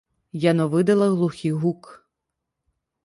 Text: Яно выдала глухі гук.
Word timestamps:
Яно 0.51 0.65
выдала 0.73 1.09
глухі 1.17 1.51
гук. 1.61 1.93